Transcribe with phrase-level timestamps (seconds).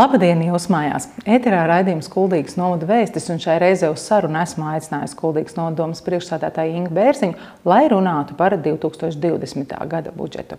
[0.00, 1.10] Labdien, jūs mājās!
[1.28, 6.78] Eterā raidījums Kuldīgas novada vēstis, un šai reizē uz sarunu esmu aicinājusi Kuldīgas nodomas priekšsādātāju
[6.78, 9.74] Ingu Bērziņu, lai runātu par 2020.
[9.90, 10.56] gada budžetu.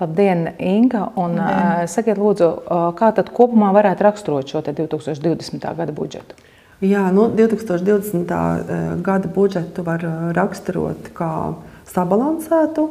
[0.00, 1.10] Labdien, Inga!
[1.20, 2.48] Un, uh, sakiet, lūdzu,
[2.96, 5.68] kā tad kopumā varētu raksturot šo 2020.
[5.82, 6.38] gada budžetu?
[6.80, 8.32] Jā, nu, 2020.
[9.04, 10.06] gada budžetu var
[10.38, 11.34] raksturot kā
[11.90, 12.86] sabalansētu.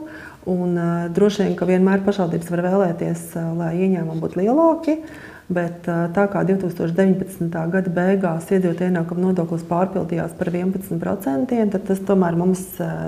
[0.49, 0.77] Un,
[1.17, 3.27] droši vien, ka vienmēr pašvaldības var vēlēties,
[3.57, 4.99] lai ieņēmumi būtu lielāki.
[4.99, 7.47] Uh, Bet tā kā 2019.
[7.73, 12.61] gada beigās iedzīvotāju ienākuma nodoklis pārpildījās par 11%, tad tas tomēr mums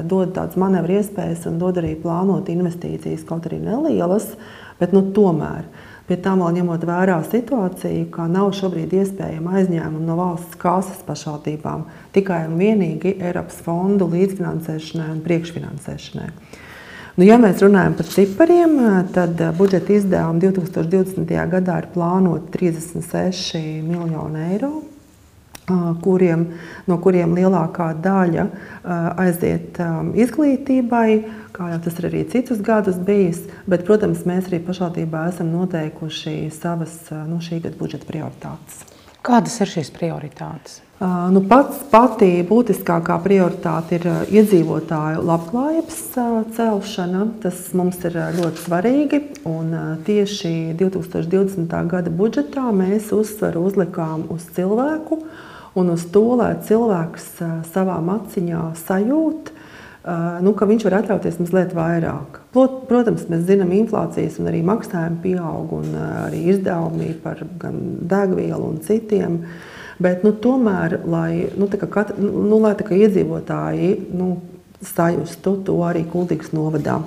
[0.10, 4.32] dod tādas manevru iespējas un dod arī plānot investīcijas, kaut arī nelielas,
[4.82, 5.70] bet nu, tomēr.
[6.10, 11.86] Pie tam vēl ņemot vērā situāciju, ka nav šobrīd iespējama aizņēmuma no valsts kases pašvaldībām
[12.18, 16.28] tikai un vienīgi Eiropas fondu līdzfinansēšanai un priekšfinansēšanai.
[17.22, 18.72] Nu, ja mēs runājam par cipariem,
[19.14, 21.30] tad budžeta izdevumi 2020.
[21.52, 24.72] gadā ir plānoti 36 miljoni eiro.
[26.02, 26.48] Kuriem,
[26.90, 28.48] no kuriem lielākā daļa
[29.22, 29.78] aiziet
[30.26, 31.06] izglītībai,
[31.54, 33.44] kā jau tas ir arī citus gadus bijis.
[33.70, 38.82] Bet, protams, mēs arī pašvaldībā esam noteikuši savas nu, šī gada budžeta prioritātes.
[39.22, 40.80] Kādas ir šīs prioritātes?
[41.02, 44.04] Nu, pats pati būtiskākā prioritāte ir
[44.38, 46.02] iedzīvotāju labklājības
[46.58, 47.24] celšana.
[47.42, 49.22] Tas mums ir ļoti svarīgi.
[49.50, 49.74] Un
[50.06, 51.74] tieši 2020.
[51.90, 55.24] gada budžetā mēs uzsveru uzlikām uz cilvēku
[55.78, 57.28] un uz to, lai cilvēks
[57.72, 59.51] savā maciņā sajūta,
[60.42, 62.40] nu, ka viņš var atļauties mazliet vairāk.
[62.54, 65.92] Protams, mēs zinām, inflācijas un arī maksājumi pieaug, un
[66.26, 67.78] arī izdevumi par gan
[68.10, 69.38] degvielu un citiem.
[70.02, 74.32] Bet nu, tomēr, lai, nu, katra, nu, lai iedzīvotāji nu,
[74.82, 76.98] sajustu to arī Kultūras novadā.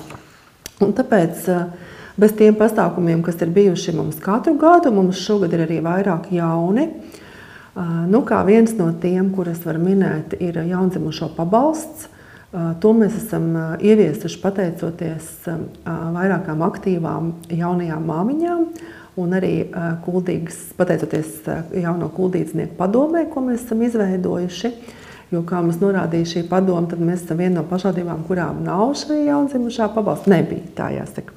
[0.82, 1.90] Un tāpēc eh,
[2.20, 6.86] bez tiem pasākumiem, kas ir bijuši mums katru gadu, mums šogad ir arī vairāk jauni.
[6.86, 12.12] Eh, nu, kā viens no tiem, kurus var minēt, ir jaundzimušo pabalsts.
[12.54, 13.48] To mēs esam
[13.82, 15.30] ieviesuši pateicoties
[15.84, 18.68] vairākām aktīvām jaunajām māmiņām
[19.14, 19.68] Un arī
[20.02, 21.44] kuldīgas, pateicoties
[21.78, 24.70] jauno kuldīdznieku padomē, ko mēs esam izveidojuši.
[25.30, 29.20] Jo, kā mums norādīja šī padoma, tad mēs esam viena no pašvaldībām, kurām nav šī
[29.28, 30.32] jaundzimušā pabalsta.
[30.34, 31.34] Nebija tā jāsaka.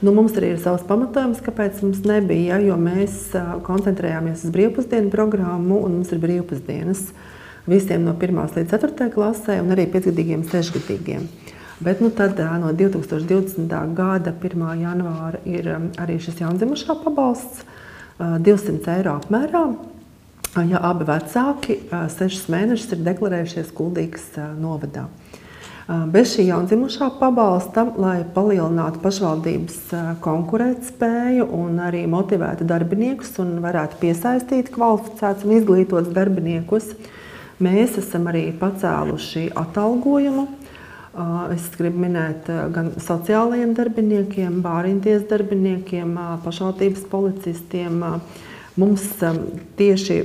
[0.00, 3.28] Nu, mums arī ir savs pamatojums, kāpēc mums nebija, jo mēs
[3.66, 7.10] koncentrējāmies uz brīvpusdienu programmu un mums ir brīvpusdienas
[7.68, 11.28] visiem no 1 līdz 4 klasē un arī 5-gadīgiem, 6-gadīgiem.
[11.84, 13.70] Bet nu, tad no 2020.
[13.94, 14.64] gada 1.
[14.82, 15.68] janvāra ir
[16.00, 17.62] arī šis jaundzimušā pabalsts
[18.18, 19.62] 200 eiro apmērā.
[20.66, 21.76] Ja abi vecāki
[22.16, 25.04] sešus mēnešus ir deklarējušies Kuldīgas novadā.
[25.88, 29.78] Bez šī jaundzimušā pabalsta, lai palielinātu pašvaldības
[30.24, 36.90] konkurētspēju un arī motivētu darbiniekus un varētu piesaistīt kvalificētus un izglītotus darbiniekus,
[37.64, 40.48] mēs esam arī pacēluši atalgojumu
[41.50, 46.12] Es gribu minēt gan sociālajiem darbiniekiem, bāriņties darbiniekiem,
[46.44, 48.04] pašvaldības policistiem.
[48.78, 49.06] Mums
[49.80, 50.18] tieši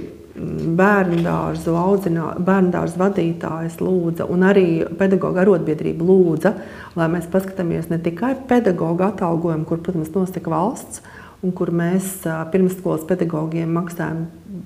[0.78, 4.68] bērnu dārzu, audzinā, bērnu dārzu vadītājs lūdza, un arī
[5.00, 6.54] pedagoģa arotbiedrība lūdza,
[6.98, 11.02] lai mēs paskatāmies ne tikai pedagoģa atalgojumu, kur, protams, nosaka valsts,
[11.44, 12.24] un kur mēs
[12.54, 14.24] pirmsskolas pedagogiem maksājam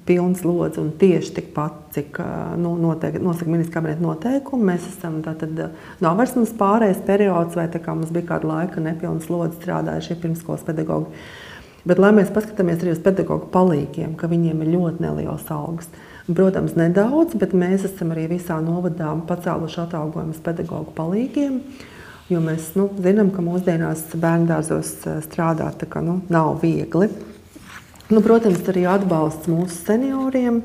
[0.07, 2.19] pilns lodzi un tieši tikpat, cik
[2.61, 4.69] nu, noteik, nosaka ministra kabineta noteikumi.
[4.71, 5.57] Mēs esam tātad,
[6.03, 10.19] nav vairs mums pārējais periods, vai tā kā mums bija kāda laika nepilns lodzi strādājušie
[10.21, 11.25] pirmsskolas pedagogi.
[11.87, 15.87] Bet, lai mēs paskatāmies arī uz pedagoģu palīgiem, ka viņiem ir ļoti neliels algas.
[16.27, 21.61] Protams, nedaudz, bet mēs esam arī visā novadā pacēluši atalgojumus pedagoģu palīgiem.
[22.27, 24.89] Jo mēs nu, zinām, ka mūsdienās bērnu dārzos
[25.23, 27.07] strādāt kā, nu, nav viegli.
[28.11, 30.59] Nu, protams, arī atbalsts mūsu senioriem,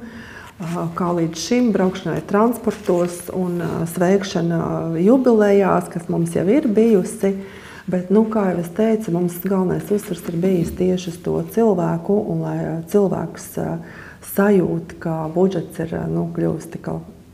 [0.99, 3.63] kā līdz šim braukšanai transportos un
[3.95, 4.59] sveikšana
[5.03, 7.37] jubilejās, kas mums jau ir bijusi.
[7.87, 12.19] Bet, nu, kā jau es teicu, mums galvenais uzsvars ir bijis tieši uz to cilvēku,
[12.31, 12.59] un lai
[12.91, 13.49] cilvēks
[14.35, 16.91] sajūt, ka budžets ir nu, kļuvis tik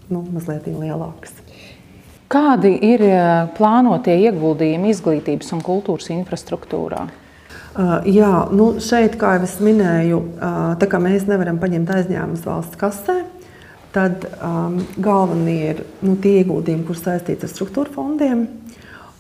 [0.09, 1.48] nu, mazliet lielāks.
[2.29, 7.07] Kādi ir eh, plānotie ieguldījumi izglītības un kultūras infrastruktūrā?
[7.79, 12.43] Uh, jā, nu šeit, kā jau es minēju, uh, tā kā mēs nevaram paņemt aizņēmumus
[12.43, 13.15] valsts kasē,
[13.95, 18.43] tad um, galvenie ir nu, tie ieguldījumi, kurus saistīti ar struktūra fondiem.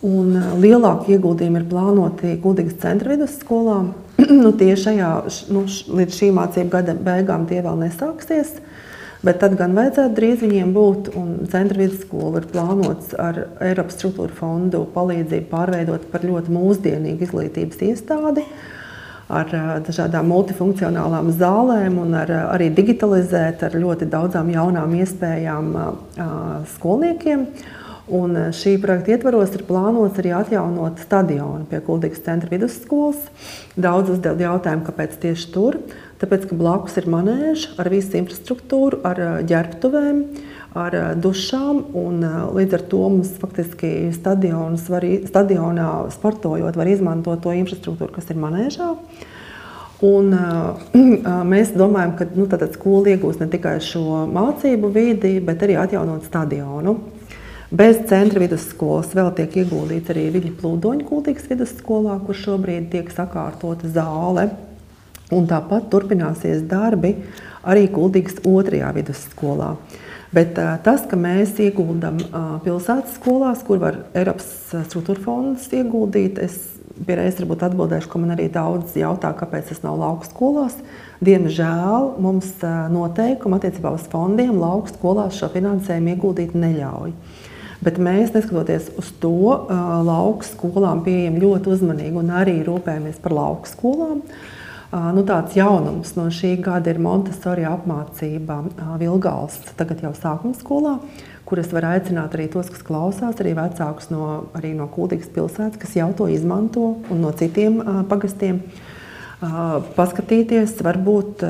[0.04, 3.78] Un uh, lielākie ieguldījumi ir plānoti Gudrīgas centra vidusskolā.
[4.42, 5.12] nu, tie šajā,
[5.54, 5.64] nu,
[6.00, 8.58] līdz šī mācību gada beigām tie vēl nesāksies.
[8.58, 8.88] Uh,
[9.18, 14.30] Bet tad gan vajadzētu drīz viņiem būt, un centra vidusskola ir plānots ar Eiropas struktūra
[14.36, 18.46] fondu palīdzību pārveidot par ļoti mūsdienīgu izglītības iestādi.
[19.28, 19.50] ar
[19.84, 25.74] dažādām multifunkcionālām zālēm un ar, arī digitalizēt ar ļoti daudzām jaunām iespējām
[26.76, 27.44] skolniekiem.
[28.08, 33.20] Un šī projekta ietvaros ir plānots arī atjaunot stadionu pie Kuldīgas centra vidusskolas.
[33.76, 35.76] Daudz uzdev jautājumu, kāpēc tieši tur.
[36.18, 40.22] Tāpēc, ka blakus ir manēža ar visu infrastruktūru, ar ģērbtuvēm,
[40.78, 41.84] ar dušām.
[41.98, 42.24] Un,
[42.56, 48.94] līdz ar to mums faktiski var, stadionā sportojot, var izmantot to infrastruktūru, kas ir manēžā.
[50.08, 55.78] Un, uh, mēs domājam, ka nu, skola iegūs ne tikai šo mācību vidi, bet arī
[55.78, 56.98] atjaunot stadionu.
[57.68, 63.90] Bez centra vidusskolas vēl tiek ieguldīts arī Viļņu plūdoņu kultūras vidusskolā, kur šobrīd tiek sakārtota
[63.92, 64.46] zāle.
[65.34, 67.12] Un tāpat turpināsies darbi
[67.68, 69.74] arī Kuldīgas otrajā vidusskolā.
[70.32, 74.48] Bet uh, tas, ka mēs ieguldam uh, pilsētas skolās, kur var Eiropas
[74.90, 76.58] struktūra fondus ieguldīt, es
[77.06, 80.76] pierreiz varbūt atbildēšu, ka man arī daudz jautā, kāpēc tas nav lauku skolās.
[81.24, 87.14] Diemžēl mums uh, noteikumi attiecībā uz fondiem lauku skolās šo finansējumu ieguldīt neļauj.
[87.84, 89.30] Bet mēs, neskatoties uz to,
[90.02, 94.24] lauku skolām pieejam ļoti uzmanīgi un arī rūpējamies par lauku skolām.
[94.88, 98.62] Nu, tāds jaunums no šī gada ir Montesori apmācība
[98.96, 100.94] Vilgāls, tagad jau sākuma skolā,
[101.44, 105.76] kur es varu aicināt arī tos, kas klausās, arī vecākus no, arī no Kultūras pilsētas,
[105.82, 108.62] kas jau to izmanto, un no citiem pagastiem.
[109.38, 111.44] Paskatīties, varbūt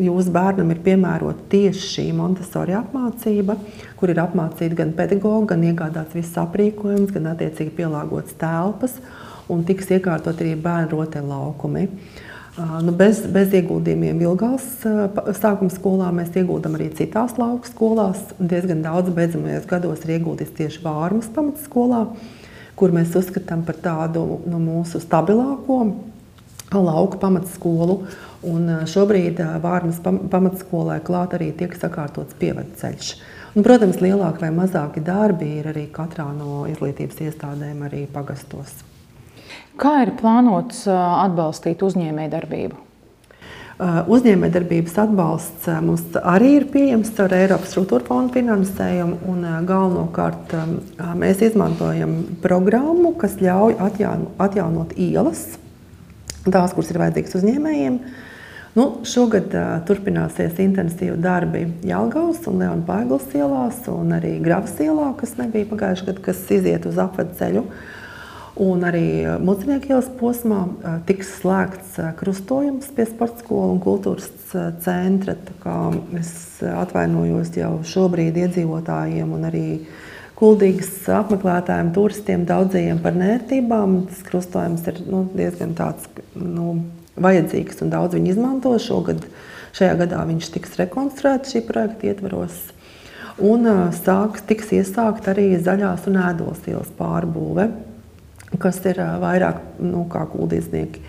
[0.00, 3.58] jūsu bērnam ir piemērota tieši šī Montesori apmācība,
[4.00, 8.96] kur ir apmācīti gan pedagogi, gan iegādāts viss aprīkojums, gan attiecīgi pielāgotas telpas
[9.52, 11.86] un tiks iekārtot arī bērnu rotaļlaukumi.
[12.60, 14.64] Nu, bez, bez ieguldījumiem Vilgās
[15.38, 18.20] sākuma skolā mēs ieguldam arī citās lauku skolās.
[18.36, 22.02] Diezgan daudz beidzamajos gados ir ieguldīts tieši Vārmas pamatskolā,
[22.76, 25.80] kur mēs uzskatām par tādu no nu, mūsu stabilāko
[26.74, 28.00] lauku pamatskolu.
[28.50, 33.14] Un šobrīd Vārnas pamatskolē klāt arī tiek sakārtots pievadceļš.
[33.56, 38.89] Un, protams, lielāki vai mazāki darbi ir arī katrā no izglītības iestādēm, arī pagastos.
[39.80, 42.86] Kā ir plānots atbalstīt uzņēmējdarbību?
[43.80, 49.38] Uzņēmējdarbības atbalsts mums arī ir pieejams caur Eiropas struktūra fondu finansējumu.
[49.70, 50.52] Galvenokārt
[51.16, 55.46] mēs izmantojam programmu, kas ļauj atjaunot ielas,
[56.44, 57.96] tās, kuras ir vajadzīgas uzņēmējiem.
[58.76, 65.08] Nu, šogad uh, turpināsies intensīvi darbi Jālgaus un Leona Pāglas ielās, un arī Gravas ielā,
[65.18, 67.64] kas nebija pagājušajā gadā, kas iziet uz apvedu ceļu.
[68.60, 74.28] Un arī Mūzinieku ielas posmā uh, tiks slēgts uh, krustojums pie sporta skolas un kultūras
[74.84, 75.36] centra.
[76.18, 76.32] Es
[76.68, 79.64] atvainojos jau šobrīd iedzīvotājiem un arī
[80.36, 83.96] kuldīgas apmeklētājiem, turistiem, daudzajiem par nērtībām.
[84.10, 86.10] Tas krustojums ir nu, diezgan tāds.
[86.36, 86.82] Nu,
[87.20, 88.74] vajadzīgs un daudz viņu izmanto.
[88.80, 89.24] Šogad,
[89.76, 92.60] šajā gadā viņš tiks rekonstruēts šī projekta ietvaros.
[93.40, 93.64] Un
[93.96, 97.70] sāks, tiks iesākt arī zaļās un ēdos ielas pārbūve,
[98.58, 101.02] kas ir vairāk nu, kā kuldīznieki.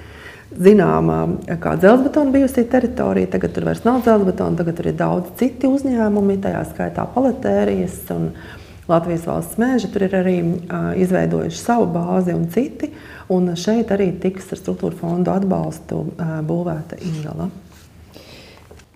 [0.52, 1.20] Zināmā,
[1.64, 6.42] kā dzelzbetona bijusī teritorija, tagad tur vairs nav dzelzbetona, tagad tur ir daudz citi uzņēmumi,
[6.44, 8.34] tajā skaitā paletērijas un
[8.92, 9.88] Latvijas valsts mēži.
[9.94, 10.36] Tur ir arī
[11.00, 12.92] izveidojuši savu bāzi un citi.
[13.32, 17.48] Un šeit arī tiks ar struktūra fondu atbalstu būvēta iela.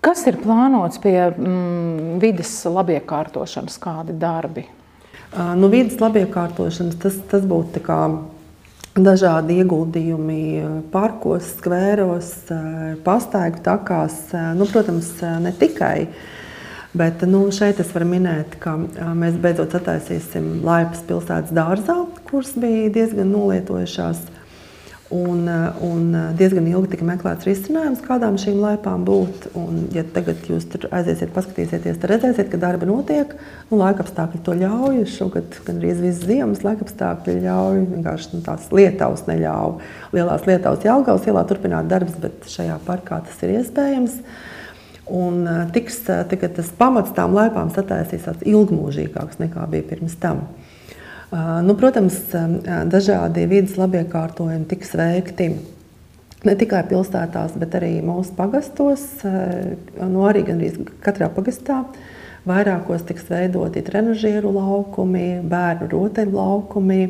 [0.04, 4.66] Kas ir plānots pie mm, vidas labiekārtošanas, kādi darbi?
[5.34, 7.80] Nu, vidas labiekārtošanas tas, tas būtu
[8.96, 10.40] dažādi ieguldījumi
[10.92, 12.32] parkos, skvēros,
[13.04, 14.22] pastaigu takās.
[14.56, 15.12] Nu, protams,
[15.44, 16.08] ne tikai
[16.96, 18.72] Bet nu, šeit es varu minēt, ka
[19.18, 21.96] mēs beidzot attaisīsim laipas pilsētas dārzā,
[22.30, 24.22] kuras bija diezgan nolietojušās.
[25.14, 25.46] Un,
[25.86, 29.44] un diezgan ilgi tika meklēts risinājums, kādām šīm laipām būt.
[29.54, 33.36] Un, ja tagad jūs tur aiziesiet, paskatīsieties, tad redzēsiet, ka darba notiek.
[33.70, 35.04] Nu, laikapstākļi to ļauj.
[35.12, 37.78] Šogad gan arī visas ziemas laikapstākļi ļauj.
[37.92, 39.78] Vienkārši nu, tās lietaus neļauj.
[40.16, 44.18] Lielās lietaus Jālgaus ielā turpināt darbs, bet šajā parkā tas ir iespējams.
[45.06, 50.48] Un tiks, tagad tas pamats tām laipām sataisīs ilgmūžīgāks nekā bija pirms tam.
[51.34, 52.20] Nu, protams,
[52.86, 55.48] dažādi vidas labiekārtojumi tiks veikti
[56.46, 59.02] ne tikai pilsētās, bet arī mūsu pagastos.
[59.24, 61.82] Nu, arī gandrīz katrā pagastā
[62.46, 67.00] vairākos tiks veidoti trenižieru laukumi, bērnu rotaļu laukumi.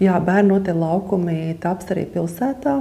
[0.00, 2.78] Jā, bērnu rotaļu laukumi taps arī pilsētā.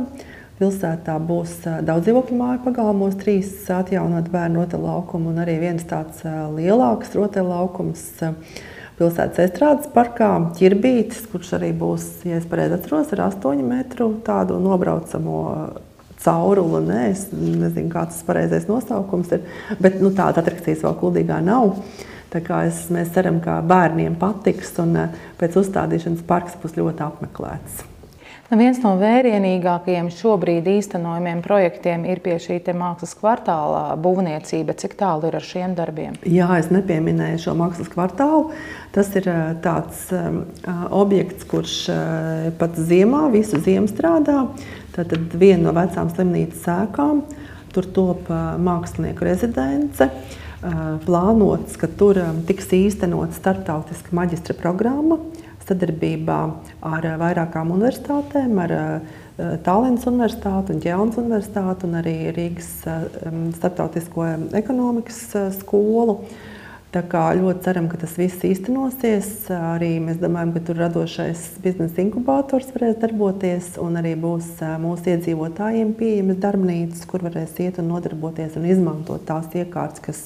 [0.58, 6.24] Pilsētā būs daudz dzīvokļu māju pagalmos, trīs atjaunot bērnu rotaļlaukumu un arī viens tāds
[6.56, 8.08] lielāks rotaļlaukums
[8.98, 14.58] pilsētas estrādes parkā, ķirbītis, kurš arī būs, ja es pareizi atceros, ar 8 metru tādu
[14.64, 15.42] nobraucamo
[16.24, 16.82] caurula.
[16.86, 19.46] Nē, es nezinu, kāds tas pareizais nosaukums ir,
[19.82, 21.76] bet nu, tāda atrakcijas vēl kuldīgā nav.
[22.38, 24.98] Es, mēs ceram, ka bērniem patiks un
[25.40, 27.86] pēc uzstādīšanas parks būs ļoti apmeklēts.
[28.48, 34.72] Viens no vērienīgākajiem šobrīd īstenojumiem projektiem ir pie šī mākslas kvartāla būvniecība.
[34.72, 36.16] Cik tālu ir ar šiem darbiem?
[36.24, 38.54] Jā, es nepieminēju šo mākslas kvartālu.
[38.96, 39.28] Tas ir
[39.66, 40.46] tāds um,
[40.96, 44.46] objekts, kurš uh, pat ziemā visu ziemu strādā.
[44.96, 47.26] Tad viena no vecām slimnīcas sēkām.
[47.76, 48.32] Tur top
[48.64, 50.08] mākslinieku rezidence.
[51.04, 55.20] Plānots, ka tur tiks īstenot starptautiska maģistra programma
[55.68, 56.40] sadarbībā
[56.88, 58.76] ar vairākām universitātēm, ar
[59.66, 62.72] Tallinas Universitāti un Ķelnas Universitāti un arī Rīgas
[63.60, 64.26] Startautisko
[64.58, 65.20] ekonomikas
[65.60, 66.24] skolu.
[66.88, 69.28] Tā kā ļoti ceram, ka tas viss īstenosies.
[69.52, 75.92] Arī mēs domājam, ka tur radošais biznesa inkubators varēs darboties, un arī būs mūsu iedzīvotājiem
[76.00, 80.24] pieejamas darbnīcas, kur varēs iet un nodarboties un izmantot tās iekārtas, kas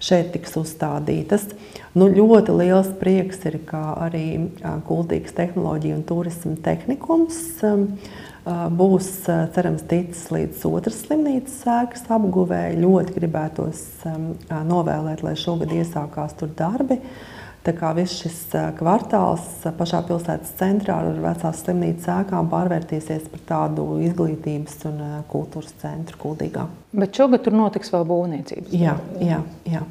[0.00, 1.46] šeit tiks uzstādītas.
[1.92, 4.50] Nu, ļoti liels prieks ir, ka arī
[4.88, 7.40] Kultūras tehnoloģija un turisma tehnikums
[8.80, 9.08] būs
[9.54, 12.80] cerams ticis līdz otras slimnīcas sēkas apguvēji.
[12.80, 13.82] Ļoti gribētos
[14.48, 16.96] novēlēt, lai šogad iesākās tur darbi.
[17.60, 18.38] Tā kā viss šis
[18.78, 26.16] kvartāls pašā pilsētas centrā ar vecās slimnīcas ēkām pārvērtīsies par tādu izglītības un kultūras centru
[26.22, 26.64] Kuldīgā.
[26.96, 28.72] Bet šogad tur notiks vēl būvniecības?
[28.72, 29.84] Jā, jā, jā.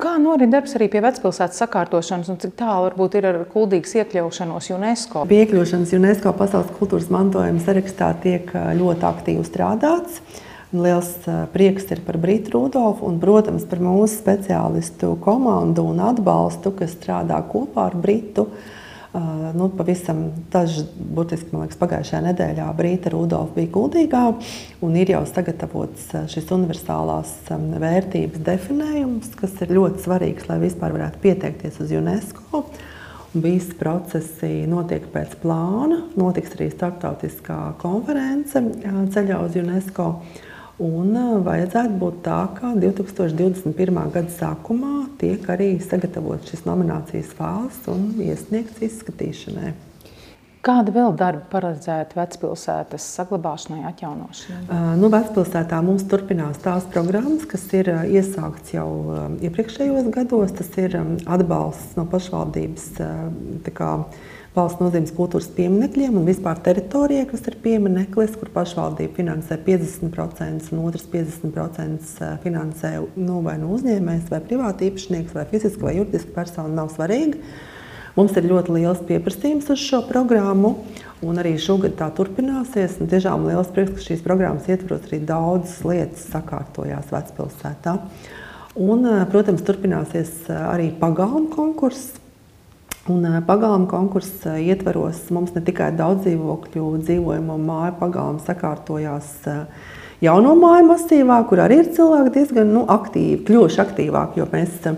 [0.00, 4.70] Kā norit darbs arī pie vecpilsētas sakārtošanas un cik tālu varbūt ir ar kuldīgas iekļaušanos
[4.76, 5.24] UNESCO?
[5.28, 8.48] Pie iekļaušanas UNESCO pasaules kultūras mantojuma sarakstā tiek
[8.80, 10.22] ļoti aktīvi strādāts.
[10.70, 11.16] Liels
[11.50, 17.40] prieks ir par Brītu Rudolfu un, protams, par mūsu speciālistu komandu un atbalstu, kas strādā
[17.50, 18.46] kopā ar Britu.
[19.10, 24.20] Nu, pavisam daži, burtiski, man liekas, pagājušajā nedēļā Brīta Rudolfa bija Kuldīgā
[24.86, 31.18] un ir jau sagatavots šis universālās vērtības definējums, kas ir ļoti svarīgs, lai vispār varētu
[31.24, 32.62] pieteikties uz UNESCO.
[33.34, 36.04] Visi procesi notiek pēc plāna.
[36.18, 38.62] Notiks arī starptautiskā konference
[39.16, 40.12] ceļā uz UNESCO.
[40.80, 41.12] Un
[41.44, 44.00] vajadzētu būt tā, ka 2021.
[44.14, 49.74] gada sākumā tiek arī sagatavots šis nominācijas fāzes un iesniegts izskatīšanai.
[50.64, 54.64] Kāda vēl darba paredzēta vecpilsētas saglabāšanai, atjaunošanai?
[54.66, 58.88] Uh, nu, vecpilsētā mums turpinās tās programmas, kas ir iesāktas jau
[59.40, 60.52] iepriekšējos gados.
[60.58, 62.90] Tas ir atbalsts no pašvaldības.
[63.72, 63.94] Kā,
[64.54, 70.84] valsts nozīmes kultūras pieminekļiem un vispār teritorijai, kas ir piemineklis, kur pašvaldība finansē 50% un
[70.88, 76.72] otrs 50% finansē nu, vai nu uzņēmējs, vai privāti īpašnieks, vai fiziski vai juridiski persona.
[76.80, 77.44] Nav svarīgi.
[78.16, 80.74] Mums ir ļoti liels pieprasījums uz šo programmu,
[81.22, 82.98] un arī šogad tā turpināsies.
[82.98, 87.94] Tiešām liels prieks, ka šīs programmas ietvaros arī daudzas lietas sakārtojās vecpilsētā.
[88.80, 92.19] Un, protams, turpināsies arī pagalmu konkurss.
[93.08, 99.30] Un pagalma konkursa ietvaros mums ne tikai daudz dzīvokļu, dzīvojamo māju pagalma sakārtojās
[100.20, 104.90] jauno māju masīvā, kur arī ir cilvēki diezgan nu, aktīvi, kļuvuši aktīvāki, jo mēs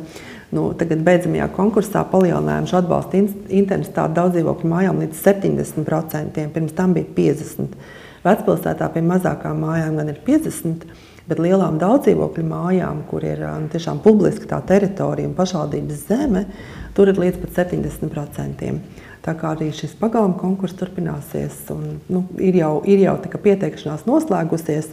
[0.53, 3.23] nu, tagad beidzamajā konkursā palielinājām šo atbalstu
[3.63, 7.87] intensitāti daudz dzīvokļu mājām līdz 70%, pirms tam bija 50%.
[8.23, 10.91] Vecpilsētā pie mazākām mājām gan ir 50%,
[11.29, 16.47] bet lielām daudzdzīvokļu mājām, kur ir tiešām publiska tā teritorija un pašvaldības zeme,
[16.93, 18.75] Tur ir līdz pat 70%.
[19.23, 24.93] Tā kā arī šis pagalma konkurss turpināsies, un, nu, ir jau, ir jau pieteikšanās noslēgusies.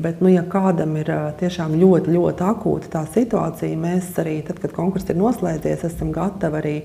[0.00, 1.10] Bet, nu, ja kādam ir
[1.40, 6.56] tiešām ļoti, ļoti akūta tā situācija, mēs arī, tad, kad konkurss ir noslēdzies, esam gatavi
[6.60, 6.76] arī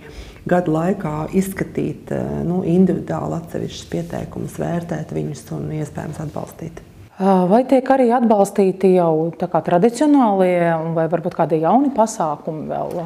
[0.51, 2.11] gadu laikā izskatīt
[2.43, 6.83] nu, individuāli atsevišķus pieteikumus, vērtēt viņus un iespējams atbalstīt.
[7.15, 10.57] Vai tiek arī atbalstīti jau tradicionālie,
[10.91, 12.97] vai varbūt kādi jauni pasākumi vēl?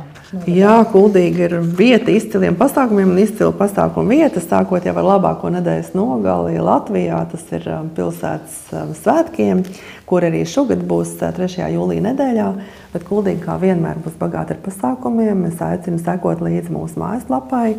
[0.50, 5.94] Jā, Kuldīga ir vieta izciliem pasākumiem un izcila pasākumu vieta, sākot jau ar labāko nedēļas
[5.94, 7.20] nogali Latvijā.
[7.30, 7.68] Tas ir
[8.00, 8.58] pilsētas
[8.98, 9.62] svētkiem,
[10.10, 11.68] kur arī šogad būs 3.
[11.76, 12.48] jūlija nedēļā.
[12.96, 15.46] Bet Kuldīga kā vienmēr būs bagāta ar pasākumiem.
[15.52, 17.76] Es aicinu sekot līdzi mūsu mājaslapai.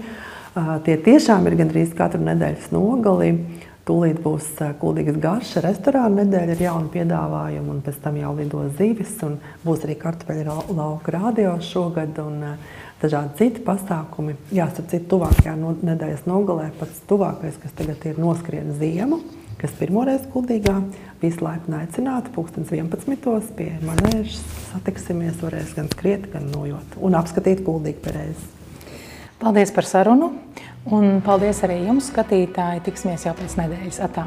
[0.87, 3.33] Tie tiešām ir gandrīz katru nedēļas nogali.
[3.91, 9.17] Tūlīt būs kuldīgas garša restorāna nedēļa ar jaunu piedāvājumu, un pēc tam jau lido zivis,
[9.65, 12.45] būs arī kartupeļu lauka rādio šogad, un
[13.01, 14.37] dažādi citi pasākumi.
[14.55, 19.19] Jā, starp citu, tuvākajā no, nedēļas nogalē pats tuvākais, kas tagad ir noskrien ziemu,
[19.59, 20.77] kas pirmoreiz kuldīgā,
[21.19, 23.51] visu laipni aicināti, pulkstens 11.
[23.59, 24.39] pie manēžas
[24.71, 28.53] satiksimies, varēs gan skriet, gan nojot un apskatīt kuldīgi pareizi.
[29.43, 30.37] Paldies par sarunu!
[30.89, 32.81] Un paldies arī jums, skatītāji!
[32.89, 34.01] Tiksimies jau pēc nedēļas.
[34.09, 34.25] Atā!